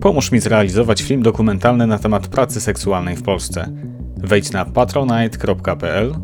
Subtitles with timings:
[0.00, 3.66] Pomóż mi zrealizować film dokumentalny na temat pracy seksualnej w Polsce.
[4.16, 6.14] Wejdź na patronite.pl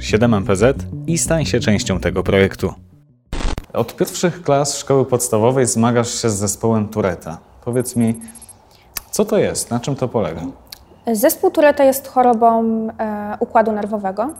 [0.00, 0.74] 7mpz
[1.06, 2.74] i stań się częścią tego projektu.
[3.72, 7.38] Od pierwszych klas szkoły podstawowej zmagasz się z zespołem Tureta.
[7.64, 8.20] Powiedz mi,
[9.10, 10.40] co to jest, na czym to polega?
[11.12, 12.62] Zespół Tureta jest chorobą
[12.98, 14.34] e, układu nerwowego.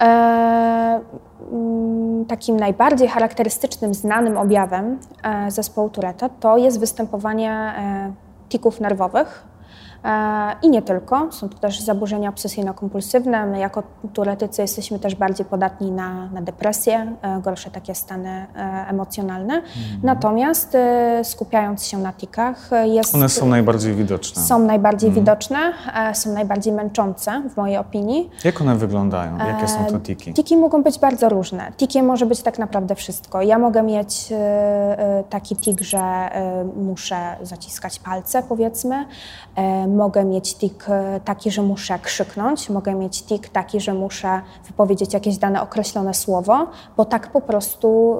[0.00, 1.00] E,
[1.52, 8.12] mm, takim najbardziej charakterystycznym, znanym objawem e, zespołu Tureta to jest występowanie e,
[8.48, 9.44] tików nerwowych,
[10.62, 13.46] I nie tylko, są to też zaburzenia obsesyjno-kompulsywne.
[13.46, 13.82] My jako
[14.12, 19.54] turetycy jesteśmy też bardziej podatni na, na depresję, e, gorsze takie stany e, emocjonalne.
[19.54, 20.00] Mhm.
[20.02, 20.76] Natomiast
[21.22, 23.14] skupiając się na tikach jest...
[23.14, 24.42] One są najbardziej widoczne.
[24.42, 25.24] Są najbardziej mhm.
[25.24, 25.58] widoczne,
[26.14, 28.30] są najbardziej męczące w mojej opinii.
[28.44, 29.38] Jak one wyglądają?
[29.38, 30.34] Jakie są to tiki?
[30.34, 31.72] Tiki mogą być bardzo różne.
[31.76, 33.42] Tikiem może być tak naprawdę wszystko.
[33.42, 34.32] Ja mogę mieć
[35.30, 36.30] taki tik, że
[36.76, 39.04] muszę zaciskać palce powiedzmy,
[39.94, 45.14] mogę mieć tik e, taki, że muszę krzyknąć, mogę mieć tik taki, że muszę wypowiedzieć
[45.14, 48.16] jakieś dane określone słowo, bo tak po prostu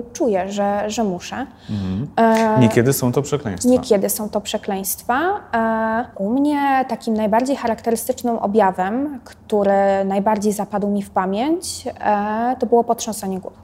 [0.00, 1.46] y, czuję, że, że muszę.
[1.70, 2.08] Mhm.
[2.16, 3.70] E, niekiedy są to przekleństwa.
[3.70, 5.40] Niekiedy są to przekleństwa.
[5.54, 12.66] E, u mnie takim najbardziej charakterystycznym objawem, który najbardziej zapadł mi w pamięć, e, to
[12.66, 13.56] było potrząsanie głową.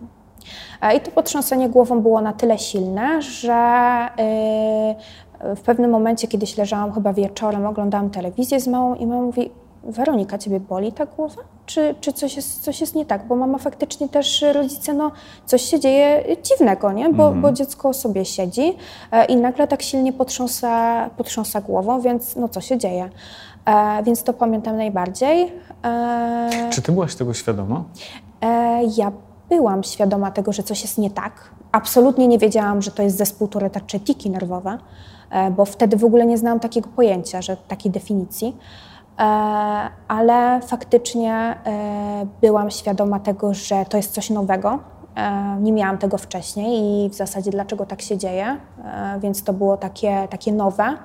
[0.96, 3.54] I to potrząsanie głową było na tyle silne, że
[5.56, 9.50] w pewnym momencie kiedyś leżałam chyba wieczorem, oglądałam telewizję z małą i mama mówi,
[9.86, 11.42] Weronika, ciebie boli ta głowa?
[11.66, 13.26] Czy, czy coś, jest, coś jest nie tak?
[13.26, 15.10] Bo mama faktycznie też, rodzice, no
[15.46, 17.08] coś się dzieje dziwnego, nie?
[17.08, 17.40] Bo, mm.
[17.40, 18.76] bo dziecko sobie siedzi
[19.12, 23.10] e, i nagle tak silnie potrząsa, potrząsa głową, więc no co się dzieje?
[23.64, 25.52] E, więc to pamiętam najbardziej.
[25.84, 27.84] E, czy ty byłaś tego świadoma?
[28.40, 29.12] E, ja
[29.48, 31.50] byłam świadoma tego, że coś jest nie tak.
[31.72, 34.78] Absolutnie nie wiedziałam, że to jest zespół Tureta czy tiki nerwowe.
[35.30, 38.56] E, bo wtedy w ogóle nie znałam takiego pojęcia, że takiej definicji.
[39.18, 39.22] E,
[40.08, 44.78] ale faktycznie e, byłam świadoma tego, że to jest coś nowego.
[45.60, 48.56] Nie miałam tego wcześniej i w zasadzie dlaczego tak się dzieje,
[49.20, 50.96] więc to było takie, takie nowe.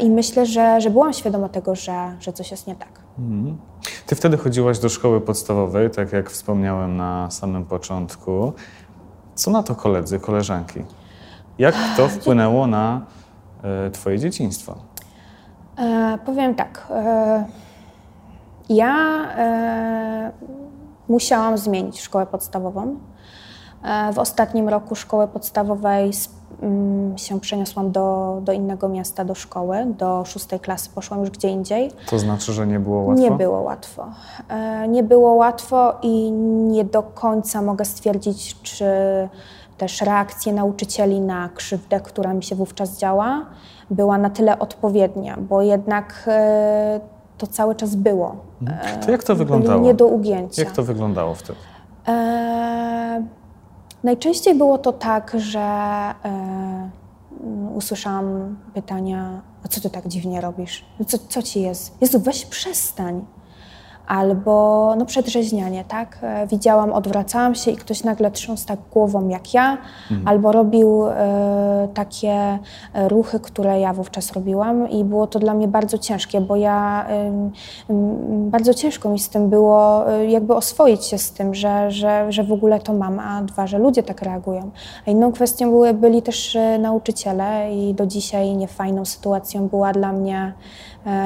[0.00, 2.88] I myślę, że, że byłam świadoma tego, że, że coś jest nie tak.
[3.18, 3.58] Mhm.
[4.06, 8.52] Ty wtedy chodziłaś do szkoły podstawowej, tak jak wspomniałem na samym początku.
[9.34, 10.82] Co na to koledzy, koleżanki?
[11.58, 13.06] Jak to wpłynęło na
[13.92, 14.74] twoje dzieciństwo?
[15.78, 16.86] E, powiem tak.
[16.90, 17.44] E,
[18.68, 18.94] ja
[19.36, 20.30] e,
[21.08, 22.96] musiałam zmienić szkołę podstawową.
[23.84, 26.10] E, w ostatnim roku szkoły podstawowej
[26.62, 29.76] mm, się przeniosłam do, do innego miasta, do szkoły.
[29.98, 31.90] Do szóstej klasy poszłam już gdzie indziej.
[32.10, 33.22] To znaczy, że nie było łatwo?
[33.22, 34.06] Nie było łatwo.
[34.48, 38.84] E, nie było łatwo i nie do końca mogę stwierdzić, czy
[39.80, 43.46] też reakcja nauczycieli na krzywdę, która mi się wówczas działa,
[43.90, 47.00] była na tyle odpowiednia, bo jednak e,
[47.38, 48.36] to cały czas było.
[48.62, 49.00] Mhm.
[49.00, 49.82] To jak to wyglądało?
[49.82, 50.62] Nie do ugięcia.
[50.62, 51.58] Jak to wyglądało wtedy?
[52.08, 53.24] E,
[54.04, 56.90] najczęściej było to tak, że e,
[57.74, 60.84] usłyszałam pytania, a co ty tak dziwnie robisz?
[61.06, 61.96] Co, co ci jest?
[62.00, 63.24] Jezu, weź przestań
[64.10, 66.18] albo no, przedrzeźnianie, tak?
[66.22, 69.78] E, widziałam, odwracałam się i ktoś nagle trząsł tak głową jak ja,
[70.10, 70.28] mhm.
[70.28, 72.58] albo robił e, takie
[72.94, 77.06] e, ruchy, które ja wówczas robiłam i było to dla mnie bardzo ciężkie, bo ja
[77.08, 77.32] e,
[78.30, 82.52] bardzo ciężko mi z tym było jakby oswoić się z tym, że, że, że w
[82.52, 84.70] ogóle to mam, a dwa, że ludzie tak reagują.
[85.06, 90.52] A inną kwestią były, byli też nauczyciele i do dzisiaj niefajną sytuacją była dla mnie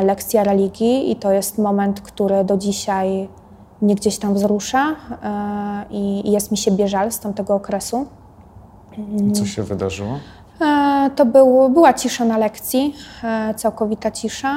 [0.04, 2.73] lekcja religii i to jest moment, który do dzisiaj
[3.82, 8.06] mnie gdzieś tam wzrusza e, i jest mi siebie żal z tamtego okresu.
[9.34, 10.18] Co się wydarzyło?
[10.60, 14.54] E, to był, była cisza na lekcji, e, całkowita cisza.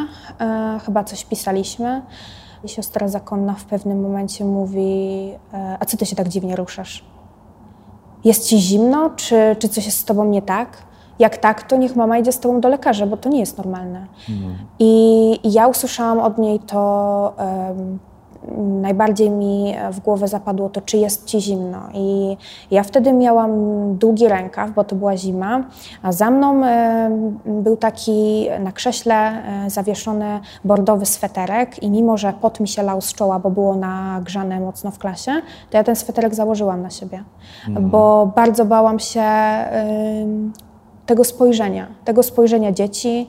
[0.85, 2.01] Chyba coś pisaliśmy.
[2.63, 5.31] I siostra zakonna w pewnym momencie mówi:
[5.79, 7.05] A co ty się tak dziwnie ruszasz?
[8.23, 10.86] Jest ci zimno, czy, czy coś jest z tobą nie tak?
[11.19, 14.07] Jak tak, to niech mama idzie z tobą do lekarza, bo to nie jest normalne.
[14.29, 14.55] Mhm.
[14.79, 17.99] I, I, ja usłyszałam od niej to, um,
[18.81, 21.79] najbardziej mi w głowę zapadło to, czy jest ci zimno.
[21.93, 22.37] I
[22.71, 23.51] ja wtedy miałam
[23.97, 25.63] długi rękaw, bo to była zima,
[26.03, 26.61] a za mną
[27.45, 33.01] był taki na krześle e, zawieszony bordowy sweterek i mimo, że pot mi się lał
[33.01, 35.31] z czoła, bo było nagrzane mocno w klasie,
[35.69, 37.23] to ja ten sweterek założyłam na siebie,
[37.67, 37.89] mhm.
[37.89, 39.23] bo bardzo bałam się
[41.07, 43.27] tego spojrzenia, tego spojrzenia dzieci,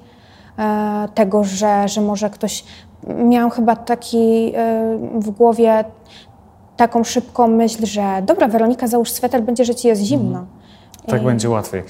[0.59, 2.65] e, tego, że, że może ktoś.
[3.25, 5.85] Miałam chyba taki e, w głowie
[6.77, 10.47] taką szybką myśl, że dobra, Weronika, załóż sweter, będzie, że ci jest zimno.
[11.07, 11.25] Tak I...
[11.25, 11.83] będzie łatwiej.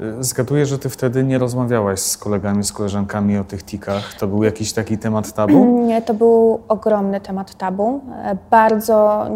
[0.00, 4.14] Y, zgaduję, że ty wtedy nie rozmawiałaś z kolegami, z koleżankami o tych tikach.
[4.14, 5.64] To był jakiś taki temat tabu?
[5.88, 8.00] Nie, to był ogromny temat tabu.
[8.24, 9.26] E, bardzo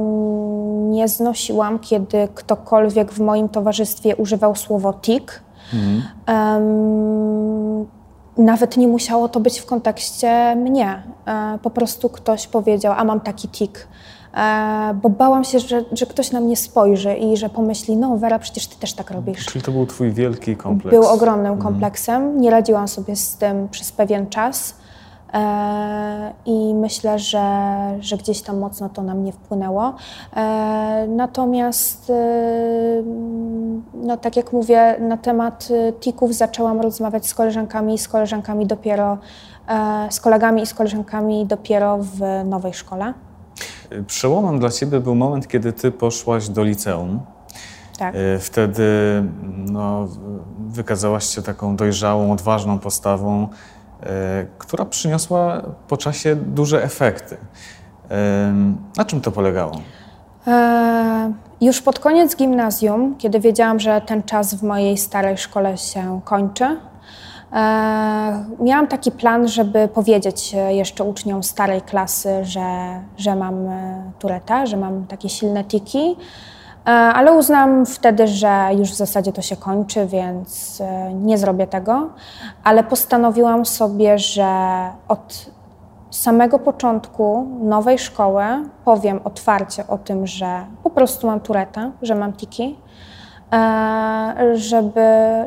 [0.91, 5.46] nie znosiłam, kiedy ktokolwiek w moim towarzystwie używał słowo tik.
[5.75, 6.03] Mhm.
[6.29, 7.87] Um,
[8.39, 11.03] nawet nie musiało to być w kontekście mnie.
[11.27, 13.89] E, po prostu ktoś powiedział, a mam taki tik.
[14.35, 18.39] E, bo bałam się, że, że ktoś na mnie spojrzy i że pomyśli, no Wera,
[18.39, 19.47] przecież ty też tak robisz.
[19.47, 20.97] Czyli to był twój wielki kompleks.
[20.97, 21.63] Był ogromnym mhm.
[21.63, 22.41] kompleksem.
[22.41, 24.75] Nie radziłam sobie z tym przez pewien czas.
[25.37, 27.47] E, I myślę, że,
[28.01, 29.95] że gdzieś tam mocno to na mnie wpłynęło.
[31.09, 32.13] Natomiast,
[33.95, 35.69] no tak jak mówię, na temat
[36.01, 39.19] tików zaczęłam rozmawiać z koleżankami i z koleżankami dopiero,
[40.11, 43.15] z kolegami i z koleżankami dopiero w nowej szkole.
[44.07, 47.21] Przełomem dla Ciebie był moment, kiedy Ty poszłaś do liceum.
[47.99, 48.15] Tak.
[48.15, 48.83] E, wtedy
[49.57, 50.09] no,
[50.69, 53.49] wykazałaś się taką dojrzałą, odważną postawą, e,
[54.59, 57.37] która przyniosła po czasie duże efekty.
[58.11, 58.53] E,
[58.97, 59.81] na czym to polegało?
[61.61, 66.77] już pod koniec gimnazjum, kiedy wiedziałam, że ten czas w mojej starej szkole się kończy,
[67.53, 74.67] E, miałam taki plan, żeby powiedzieć jeszcze uczniom starej klasy, że, że mam e, tureta,
[74.67, 76.56] że mam takie silne tiki, e,
[76.87, 80.83] ale uznałam wtedy, że już w zasadzie to się kończy, więc
[81.15, 82.09] nie zrobię tego.
[82.65, 84.49] Ale postanowiłam sobie, że
[85.09, 85.51] od
[86.11, 88.45] samego początku nowej szkoły
[88.85, 92.77] powiem otwarcie o tym, że po prostu mam tureta, że mam tiki
[93.53, 95.01] E, żeby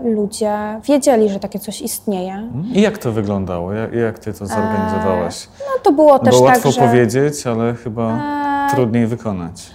[0.03, 2.33] ludzie wiedzieli, że takie coś istnieje.
[2.33, 2.65] Mhm.
[2.73, 3.73] I jak to wyglądało?
[3.73, 5.45] Jak, jak ty to zorganizowałaś?
[5.45, 6.81] E, no to było też Bo tak, łatwo że...
[6.81, 8.11] powiedzieć, ale chyba
[8.67, 9.71] e, trudniej wykonać.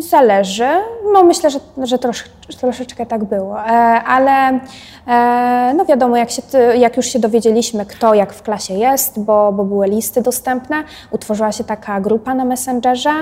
[0.00, 0.68] Zależy.
[1.12, 2.24] No myślę, że, że trosz,
[2.60, 3.60] troszeczkę tak było,
[4.06, 4.60] ale
[5.74, 6.42] no wiadomo, jak, się,
[6.78, 11.52] jak już się dowiedzieliśmy, kto jak w klasie jest, bo, bo były listy dostępne, utworzyła
[11.52, 13.14] się taka grupa na Messengerze,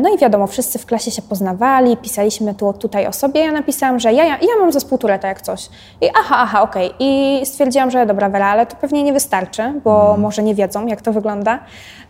[0.00, 4.00] no i wiadomo, wszyscy w klasie się poznawali, pisaliśmy tu, tutaj o sobie, ja napisałam,
[4.00, 5.68] że ja, ja, ja mam zespół Tureta jak coś.
[6.00, 6.86] I aha, aha, okej.
[6.86, 6.96] Okay.
[6.98, 10.20] I stwierdziłam, że dobra Wera, ale to pewnie nie wystarczy, bo hmm.
[10.20, 11.58] może nie wiedzą, jak to wygląda.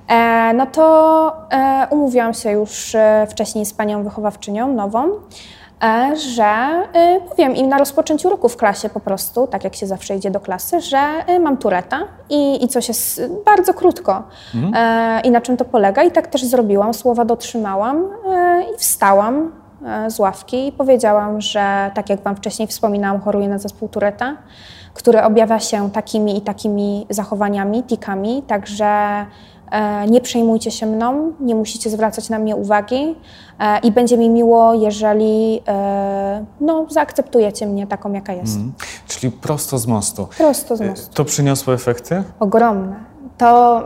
[0.08, 5.08] E, no to e, umówiłam się już e, wcześniej z panią wychowawczynią nową,
[6.32, 6.82] że
[7.30, 10.40] powiem im na rozpoczęciu roku w klasie po prostu, tak jak się zawsze idzie do
[10.40, 10.98] klasy, że
[11.40, 11.98] mam tureta
[12.30, 14.22] i, i coś jest bardzo krótko
[14.54, 15.24] mhm.
[15.24, 16.02] i na czym to polega.
[16.02, 18.08] I tak też zrobiłam, słowa dotrzymałam
[18.74, 19.52] i wstałam
[20.08, 24.36] z ławki i powiedziałam, że tak jak Wam wcześniej wspominałam, choruję na zespół Tureta,
[24.94, 29.57] który objawia się takimi i takimi zachowaniami, tikami, także E,
[30.10, 33.16] nie przejmujcie się mną, nie musicie zwracać na mnie uwagi
[33.58, 38.56] e, i będzie mi miło, jeżeli e, no, zaakceptujecie mnie taką, jaka jest.
[38.56, 38.72] Mm.
[39.08, 40.28] Czyli prosto z mostu.
[40.38, 41.14] Prosto z mostu.
[41.14, 42.22] To przyniosło efekty?
[42.40, 42.96] Ogromne.
[43.38, 43.82] To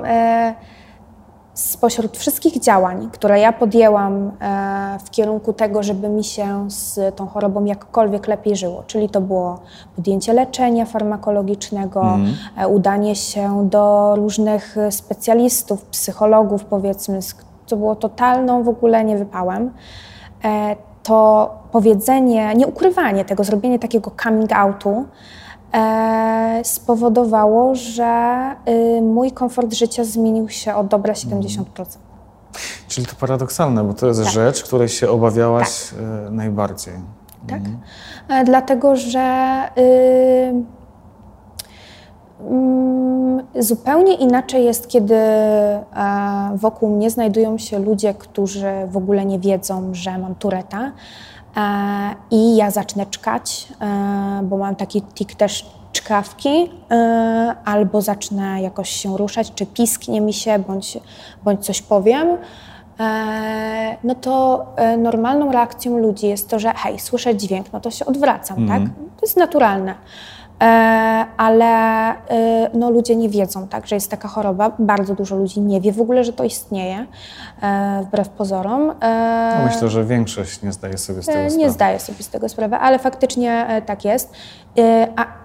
[1.55, 7.27] spośród wszystkich działań, które ja podjęłam e, w kierunku tego, żeby mi się z tą
[7.27, 9.61] chorobą jakkolwiek lepiej żyło, czyli to było
[9.97, 12.35] podjęcie leczenia farmakologicznego, mm.
[12.71, 17.19] udanie się do różnych specjalistów, psychologów, powiedzmy,
[17.67, 19.71] co było totalną w ogóle niewypałem,
[20.45, 25.05] e, to powiedzenie, nie ukrywanie tego, zrobienie takiego coming outu,
[26.63, 31.65] spowodowało, że y, mój komfort życia zmienił się o dobre 70%.
[32.89, 34.32] Czyli to paradoksalne, bo to jest tak.
[34.32, 35.99] rzecz, której się obawiałaś tak.
[36.29, 36.94] y, najbardziej.
[37.49, 37.79] Tak, mhm.
[38.29, 40.55] e, dlatego że y,
[42.51, 45.82] mm, zupełnie inaczej jest, kiedy e,
[46.55, 50.93] wokół mnie znajdują się ludzie, którzy w ogóle nie wiedzą, że mam tureta
[51.42, 51.42] E,
[52.31, 58.91] i ja zacznę czkać, e, bo mam taki tik też czkawki, e, albo zacznę jakoś
[58.91, 60.99] się ruszać, czy pisknie mi się, bądź,
[61.44, 62.29] bądź coś powiem,
[64.05, 64.67] no to
[64.99, 68.69] normalną reakcją ludzi jest to, że hej, słyszę dźwięk, no to się odwracam, mm.
[68.69, 68.94] tak?
[68.97, 69.94] To jest naturalne.
[70.63, 71.65] E, ale
[72.11, 74.73] e, no, ludzie nie wiedzą, tak, że jest taka choroba.
[74.79, 77.07] Bardzo dużo ludzi nie wie w ogóle, że to istnieje,
[77.63, 78.87] e, wbrew pozorom.
[79.59, 81.57] No myślę, że większość nie zdaje sobie z tego sprawy.
[81.57, 84.33] Nie zdaje sobie z tego sprawy, ale faktycznie tak jest.
[85.17, 85.42] A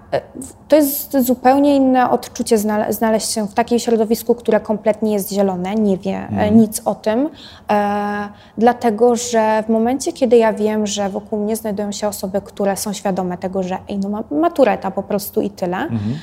[0.68, 2.58] to jest zupełnie inne odczucie
[2.90, 6.58] znaleźć się w takim środowisku, które kompletnie jest zielone, nie wie mm.
[6.58, 7.30] nic o tym,
[7.72, 12.78] e, dlatego że w momencie, kiedy ja wiem, że wokół mnie znajdują się osoby, które
[12.78, 16.14] są świadome tego, że ej, no, matureta po prostu i tyle, mm -hmm.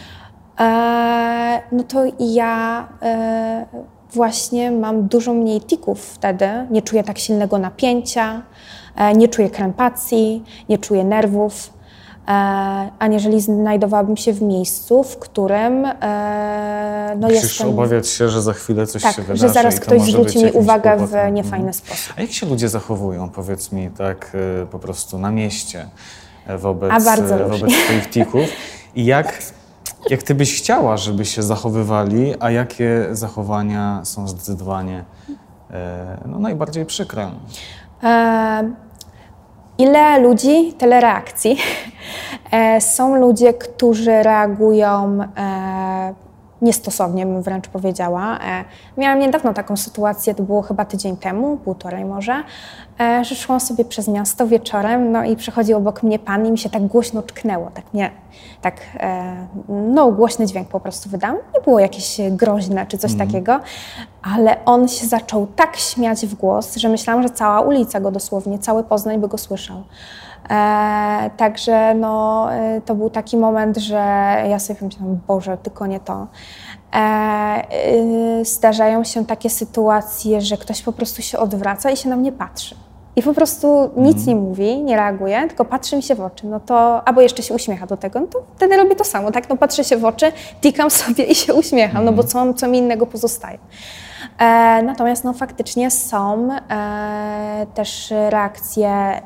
[0.61, 3.67] e, no to ja e,
[4.11, 8.43] właśnie mam dużo mniej tików wtedy, nie czuję tak silnego napięcia,
[8.97, 11.74] E, nie czuję krępacji, nie czuję nerwów.
[12.29, 12.31] E,
[12.99, 17.69] aniżeli znajdowałabym się w miejscu, w którym e, no Musisz jestem...
[17.69, 20.95] obawiać się, że za chwilę coś tak, się wydarzy że zaraz ktoś zwróci mi uwagę
[20.97, 21.35] w kłopotem.
[21.35, 21.75] niefajny Mhm.
[21.75, 22.15] sposób.
[22.17, 25.87] A jak się ludzie zachowują, powiedz mi, tak y, po prostu na mieście
[26.47, 28.45] e, wobec, e, wobec twoich tików?
[28.95, 29.39] I jak,
[30.11, 35.05] jak ty byś chciała, żeby się zachowywali, a jakie zachowania są zdecydowanie
[35.71, 37.31] e, no, najbardziej przykre?
[38.03, 38.71] E,
[39.79, 41.57] Ile ludzi, tyle reakcji.
[42.55, 46.15] E, Są ludzie, którzy reagują e,
[46.63, 48.39] niestosownie, bym wręcz powiedziała.
[48.39, 48.65] E,
[48.97, 52.43] Miałam niedawno taką sytuację, to było chyba tydzień temu, półtorej może,
[53.23, 56.71] że szłam sobie przez miasto wieczorem, no i przechodził obok mnie pan i mi się
[56.71, 58.11] tak głośno czknęło, tak mnie,
[58.63, 58.75] tak,
[59.69, 61.35] no głośny dźwięk po prostu wydał.
[61.55, 63.61] Nie było jakieś groźne czy coś takiego,
[64.37, 68.59] ale on się zaczął tak śmiać w głos, że myślałam, że cała ulica go dosłownie,
[68.59, 69.83] cały Poznań by go słyszał.
[70.51, 73.97] E, także no, e, to był taki moment, że
[74.51, 76.27] ja sobie pomyślałam, Boże, tylko nie to.
[76.95, 77.63] E,
[78.41, 82.33] y, zdarzają się takie sytuacje, że ktoś po prostu się odwraca i się na mnie
[82.33, 82.75] patrzy.
[83.17, 86.47] I po prostu nic nie mówi, nie reaguje, tylko patrzy mi się w oczy.
[86.47, 89.49] No to, albo jeszcze się uśmiecha do tego, no to wtedy robię to samo, tak?
[89.49, 92.79] No patrzę się w oczy, tikam sobie i się uśmiecham, no bo co, co mi
[92.79, 93.59] innego pozostaje.
[94.39, 99.23] E, natomiast no, faktycznie są e, też reakcje e,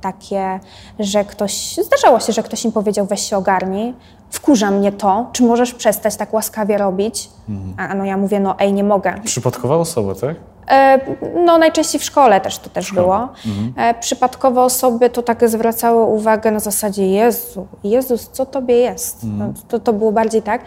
[0.00, 0.60] takie,
[0.98, 3.94] że ktoś, zdarzało się, że ktoś im powiedział weź się ogarnij,
[4.30, 7.30] wkurza mnie to, czy możesz przestać tak łaskawie robić?
[7.76, 9.14] A no ja mówię, no ej, nie mogę.
[9.24, 10.36] Przypadkowa osoba, tak?
[10.70, 11.00] E,
[11.44, 13.28] No najczęściej w szkole też to też było.
[13.76, 19.18] E, Przypadkowe osoby to tak zwracały uwagę na zasadzie Jezu, Jezus, co tobie jest?
[19.38, 20.60] No, to, to było bardziej tak.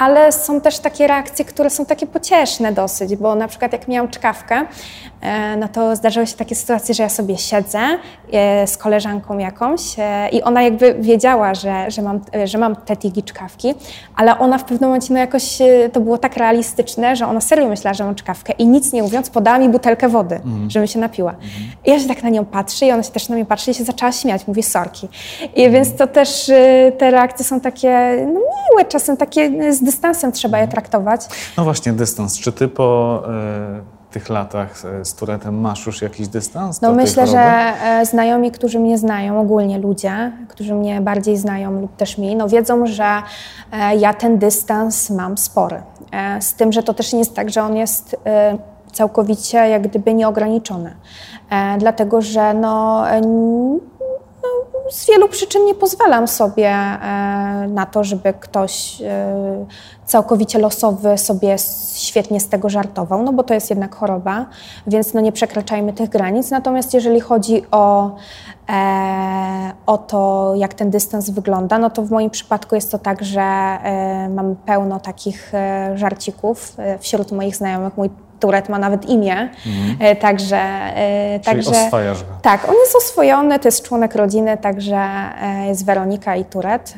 [0.00, 4.10] Ale są też takie reakcje, które są takie pocieszne dosyć, bo na przykład jak miałam
[4.10, 4.62] czkawkę,
[5.20, 7.78] e, no to zdarzały się takie sytuacje, że ja sobie siedzę
[8.66, 9.80] z koleżanką jakąś
[10.32, 13.74] i ona jakby wiedziała, że, że, mam, że mam te tigi czkawki,
[14.16, 15.58] ale ona w pewnym momencie no jakoś
[15.92, 19.30] to było tak realistyczne, że ona serio myślała, że mam czkawkę i nic nie mówiąc
[19.40, 21.34] podała mi butelkę wody, żebym się napiła.
[21.84, 23.74] I ja się tak na nią patrzę i ona się też na mnie patrzy i
[23.74, 25.08] się zaczęła śmiać, mówi sorki.
[25.56, 29.82] I więc to też e, te reakcje są takie no, miłe, czasem takie e, z
[29.82, 31.20] dystansem trzeba je traktować.
[31.56, 32.38] No właśnie, dystans.
[32.38, 37.40] Czy ty po e, tych latach z Turetem masz już jakiś dystans No myślę, że
[37.40, 42.48] e, znajomi, którzy mnie znają, ogólnie ludzie, którzy mnie bardziej znają lub też mniej, no
[42.48, 43.22] wiedzą, że
[43.72, 45.82] e, ja ten dystans mam spory.
[46.12, 48.16] E, Z tym, że to też nie jest tak, że on jest
[48.90, 50.96] całkowicie jak gdyby nieograniczony.
[51.50, 54.48] E, Dlatego, że no, e, no,
[54.90, 59.02] z wielu przyczyn nie pozwalam sobie e, na to, żeby ktoś
[60.06, 61.56] całkowicie losowy sobie
[61.94, 64.46] świetnie z tego żartował, no bo to jest jednak choroba,
[64.86, 66.50] więc no nie przekraczajmy tych granic.
[66.50, 68.16] Natomiast jeżeli chodzi o,
[69.86, 73.78] o to, jak ten dystans wygląda, no to w moim przypadku jest to tak, że
[74.30, 75.52] mam pełno takich
[75.94, 77.96] żarcików wśród moich znajomych.
[77.96, 79.48] Mój Turet ma nawet imię,
[80.00, 80.56] e, także...
[80.56, 82.30] E, Czyli także oswajasz go.
[82.42, 84.96] tak, on jest oswojony, to jest członek rodziny, także
[85.42, 86.94] e, jest Weronika i Turet.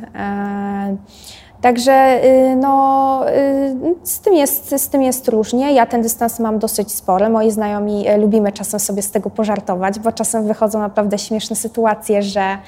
[1.63, 5.73] Także y, no, y, z, tym jest, z tym jest różnie.
[5.73, 7.29] Ja ten dystans mam dosyć spory.
[7.29, 12.23] Moi znajomi e, lubimy czasem sobie z tego pożartować, bo czasem wychodzą naprawdę śmieszne sytuacje,
[12.23, 12.59] że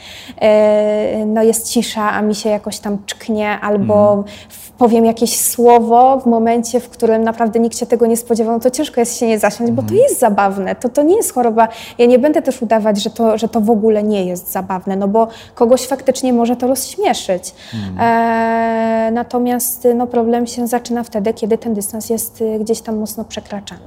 [0.41, 6.19] e, no, jest cisza, a mi się jakoś tam czknie, albo w- powiem jakieś słowo
[6.19, 9.27] w momencie, w którym naprawdę nikt się tego nie spodziewał, no to ciężko jest się
[9.27, 10.75] nie zaśmiać, bo to jest zabawne.
[10.75, 11.69] To, to nie jest choroba.
[11.99, 15.09] Ja nie będę też udawać, że to, że to w ogóle nie jest zabawne, no
[15.09, 17.55] bo kogoś faktycznie może to rozśmieszyć.
[18.01, 23.25] E, natomiast no, problem się zaczyna wtedy, kiedy ten dystans jest y, gdzieś tam mocno
[23.25, 23.81] przekraczany.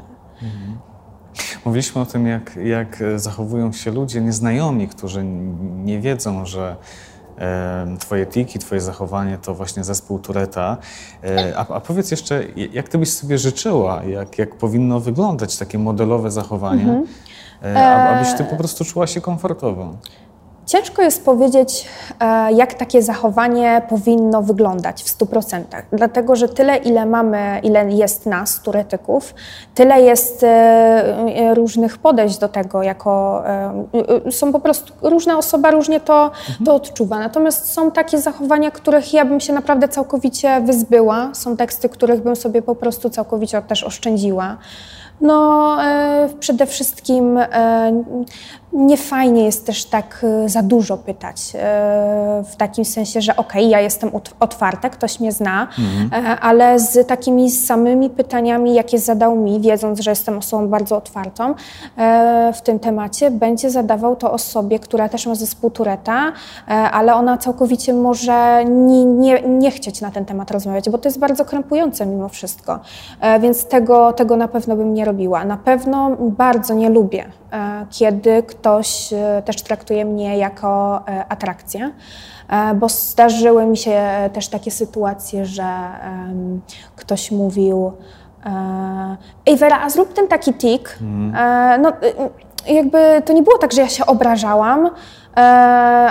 [1.66, 5.24] Mówiliśmy o tym, jak, jak e, zachowują się ludzie nieznajomi, którzy
[5.84, 6.75] nie wiedzą, że
[7.39, 10.77] e, twoje tiki, twoje zachowanie to właśnie zespół Tureta.
[11.24, 15.80] E, a, a powiedz jeszcze, jak ty byś sobie życzyła, jak, jak powinno wyglądać takie
[15.80, 17.04] modelowe zachowanie,
[17.63, 19.94] e, a- abyś ty po prostu czuła się komfortowo?
[20.67, 21.86] Ciężko jest powiedzieć,
[22.19, 28.25] e, jak takie zachowanie powinno wyglądać w 100%, dlatego że tyle, ile mamy, ile jest
[28.25, 29.33] nas, turetyków,
[29.75, 33.43] tyle jest e, e, różnych podejść do tego, jako
[34.31, 36.31] są po prostu, różna osoba różnie to,
[36.65, 37.19] to odczuwa.
[37.19, 42.36] Natomiast są takie zachowania, których ja bym się naprawdę całkowicie wyzbyła, są teksty, których bym
[42.36, 44.57] sobie po prostu całkowicie też oszczędziła.
[45.21, 45.77] No,
[46.39, 47.39] przede wszystkim
[48.77, 51.38] e, nie fajnie jest też tak y, za dużo pytać.
[51.55, 51.57] y,
[52.43, 55.67] W takim sensie, że okej, ja jestem otwarta, ktoś mnie zna,
[56.12, 61.55] e, ale z takimi samymi pytaniami, jakie zadał mi, wiedząc, że jestem osobą bardzo otwartą
[61.98, 66.31] e, w tym temacie, będzie zadawał to osobie, która też ma zespół Tureta,
[66.67, 71.07] e, ale ona całkowicie może nie, nie, nie chcieć na ten temat rozmawiać, bo to
[71.10, 72.79] jest bardzo krępujące mimo wszystko.
[73.41, 75.46] Więc tego, tego na pewno bym nie robiła.
[75.46, 77.25] Na pewno bardzo nie lubię,
[77.89, 78.66] kiedy ktoś
[79.13, 81.91] e, też traktuje mnie jako e, atrakcję,
[82.50, 84.01] e, bo zdarzyły mi się
[84.33, 85.67] też takie sytuacje, że
[86.95, 87.91] ktoś mówił
[89.45, 90.97] Ej Wera, a zrób ten taki tik.
[91.36, 94.89] E, No, y, jakby to nie było tak, że ja się obrażałam,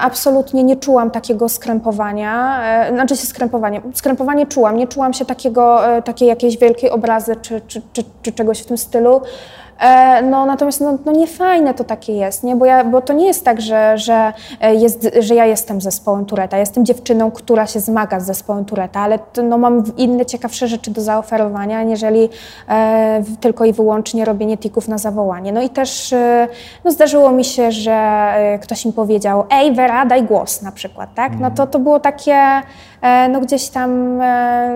[0.00, 5.80] absolutnie nie czułam takiego skrępowania, e, znaczy się skrępowanie, skrępowanie czułam, nie czułam się takiego,
[6.04, 9.20] takiej jakiejś wielkiej obrazy czy, czy, czy, czy czegoś w tym stylu.
[9.80, 12.56] E, no natomiast no, no niefajne to takie jest, nie?
[12.56, 16.24] Bo, ja, bo to nie jest tak, że, że, e, jest, że ja jestem zespołem
[16.24, 20.90] Tureta, jestem dziewczyną, która się zmaga z zespołem Tureta, ale no, mam inne ciekawsze rzeczy
[20.90, 22.28] do zaoferowania, aniżeli
[22.68, 25.52] e, tylko i wyłącznie robienie tików na zawołanie.
[25.52, 26.48] No i też e,
[26.84, 31.14] no, zdarzyło mi się, że e, ktoś mi powiedział, ej Wera, daj głos na przykład,
[31.14, 31.40] tak?
[31.40, 32.36] No to to było takie,
[33.02, 34.20] e, no gdzieś tam,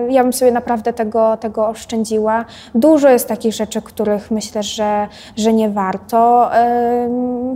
[0.09, 2.45] ja bym sobie naprawdę tego, tego oszczędziła.
[2.75, 4.90] Dużo jest takich rzeczy, których myślę, że,
[5.35, 6.49] że nie warto.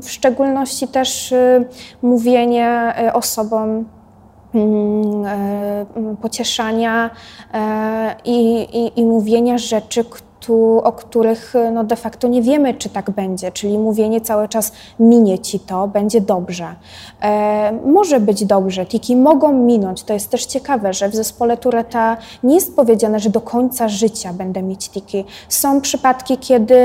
[0.02, 1.66] W szczególności też e,
[2.02, 3.86] mówienie e, osobom,
[4.56, 5.26] mm,
[5.96, 7.10] mm, pocieszania
[7.54, 10.06] e, i, i, i mówienia rzeczy,
[10.84, 15.40] o których no, de facto nie wiemy, czy tak będzie, czyli mówienie cały czas minie
[15.40, 16.76] ci to, będzie dobrze.
[17.24, 20.04] E, może być dobrze, tiki mogą minąć.
[20.04, 24.34] To jest też ciekawe, że w zespole Tureta nie jest powiedziane, że do końca życia
[24.34, 25.26] będę mieć tiki.
[25.50, 26.76] Są przypadki, kiedy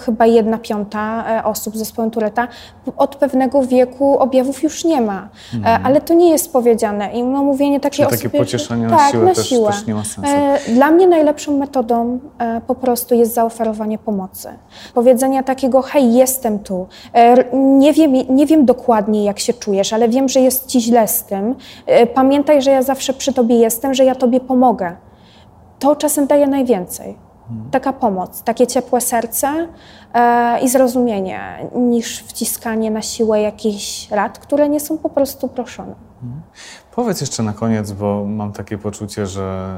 [0.00, 2.48] chyba jedna piąta e, osób z zespołem Tureta
[2.96, 5.28] od pewnego wieku objawów już nie ma.
[5.64, 7.12] E, Ale to nie jest powiedziane.
[7.12, 9.70] I no, mówienie takiej Czyli takie osobie, pocieszanie na tak, siłę na też- siłę.
[9.70, 10.30] też nie ma sensu.
[10.34, 14.48] E, Dla mnie najlepszą metodą e, po prostu jest zaoferowanie pomocy.
[14.94, 16.86] Powiedzenia takiego, hej, jestem tu.
[17.14, 21.08] E, Nie wiem, nie wiem dokładnie, jak się czujesz, ale wiem, że jest ci źle
[21.08, 21.54] z tym.
[21.86, 24.96] E, Pamiętaj, że ja zawsze przy tobie jestem, że ja tobie pomogę.
[25.78, 27.24] To czasem daje najwięcej.
[27.70, 29.48] Taka pomoc, takie ciepłe serce
[30.14, 31.40] e, i zrozumienie,
[31.74, 35.94] niż wciskanie na siłę jakichś rad, które nie są po prostu proszone.
[36.94, 39.76] Powiedz jeszcze na koniec, bo mam takie poczucie, że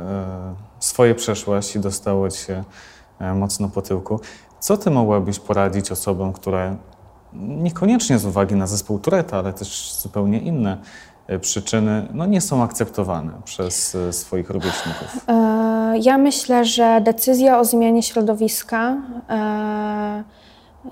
[0.79, 2.65] swoje przeszłaś i dostało ci się
[3.35, 4.21] mocno po tyłku.
[4.61, 6.77] Co ty mogłabyś poradzić osobom, które
[7.33, 10.77] niekoniecznie z uwagi na zespół Tureta, ale też zupełnie inne
[11.27, 15.25] e, przyczyny, no nie są akceptowane przez e, swoich rówieśników?
[15.29, 18.97] E, Ja myślę, że decyzja o zmianie środowiska
[19.29, 20.25] e,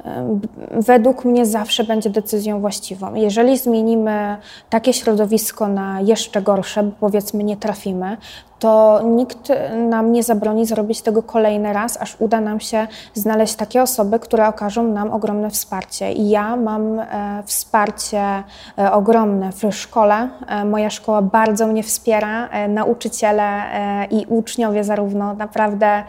[0.05, 0.39] e,
[0.81, 3.15] według mnie zawsze będzie decyzją właściwą.
[3.15, 4.37] Jeżeli zmienimy
[4.71, 8.17] takie środowisko na jeszcze gorsze, bo powiedzmy nie trafimy,
[8.65, 9.49] to nikt
[9.89, 14.49] nam nie zabroni zrobić tego kolejny raz, aż uda nam się znaleźć takie osoby, które
[14.49, 16.13] okażą nam ogromne wsparcie.
[16.13, 18.43] I ja mam e, wsparcie
[18.79, 20.29] e, ogromne w szkole.
[20.49, 23.63] E, moja szkoła bardzo mnie wspiera, nauczyciele
[24.11, 26.05] i uczniowie zarówno naprawdę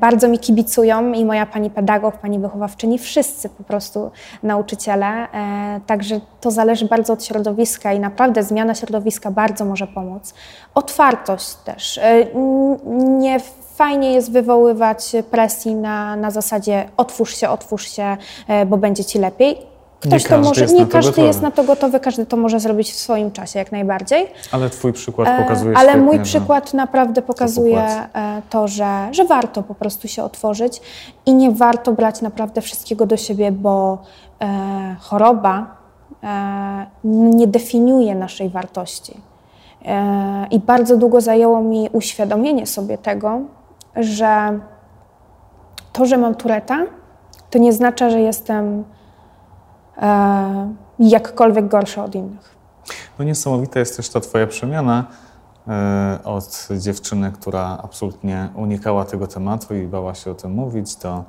[0.00, 4.10] bardzo mi kibicują i moja pani pedagog, pani wychowawczyni, wszyscy po prostu
[4.42, 5.26] nauczyciele.
[5.86, 10.34] Także to zależy bardzo od środowiska i naprawdę zmiana środowiska bardzo może pomóc.
[11.20, 11.98] Otwartość też.
[11.98, 12.26] E,
[13.18, 13.40] Nie
[13.74, 18.16] fajnie jest wywoływać presji na, na zasadzie otwórz się, otwórz się,
[18.48, 19.58] e, bo będzie ci lepiej.
[20.00, 21.26] Ktoś to każdy może, nie to każdy gotowy.
[21.26, 24.26] jest na to gotowy, każdy to może zrobić w swoim czasie jak najbardziej.
[24.52, 29.24] Ale twój przykład E, pokazuje Ale świetnie, mój przykład naprawdę pokazuje e, to, że, że
[29.24, 30.80] warto po prostu się otworzyć
[31.26, 33.98] i nie warto brać naprawdę wszystkiego do siebie, bo
[34.40, 35.76] e, choroba
[36.22, 39.29] e, nie definiuje naszej wartości.
[40.50, 43.40] I bardzo długo zajęło mi uświadomienie sobie tego,
[43.96, 44.60] że
[45.92, 46.86] to, że mam tureta,
[47.50, 48.84] to nie znaczy, że jestem
[49.96, 52.54] e, jakkolwiek gorsza od innych.
[53.18, 55.06] No niesamowita jest też ta twoja przemiana
[55.68, 61.24] e, od dziewczyny, która absolutnie unikała tego tematu i bała się o tym mówić, do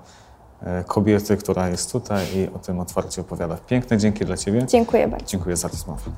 [0.61, 3.57] e, kobiety, która jest tutaj i o tym otwarcie opowiada.
[3.67, 4.65] Piękne dzięki dla ciebie.
[4.65, 5.25] Dziękuję bardzo.
[5.25, 6.11] Dziękuję za rozmowę.